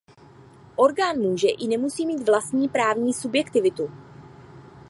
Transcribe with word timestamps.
Orgán 0.75 1.17
může 1.19 1.49
i 1.49 1.67
nemusí 1.67 2.05
mít 2.05 2.25
vlastní 2.27 2.69
právní 2.69 3.13
subjektivitu. 3.13 3.91